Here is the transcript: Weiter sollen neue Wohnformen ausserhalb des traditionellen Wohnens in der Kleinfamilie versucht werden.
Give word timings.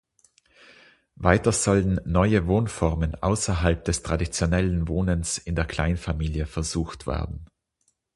Weiter 1.13 1.51
sollen 1.51 2.01
neue 2.05 2.47
Wohnformen 2.47 3.13
ausserhalb 3.21 3.85
des 3.85 4.01
traditionellen 4.01 4.87
Wohnens 4.87 5.37
in 5.37 5.53
der 5.53 5.65
Kleinfamilie 5.65 6.47
versucht 6.47 7.05
werden. 7.05 7.45